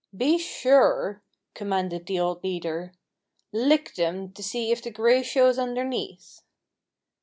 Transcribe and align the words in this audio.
"Be 0.17 0.39
sure!" 0.39 1.21
commanded 1.53 2.07
the 2.07 2.19
old 2.19 2.43
leader. 2.43 2.91
"Lick 3.53 3.93
them 3.93 4.31
to 4.31 4.41
see 4.41 4.71
if 4.71 4.81
the 4.81 4.89
gray 4.89 5.21
shows 5.21 5.59
underneath." 5.59 6.41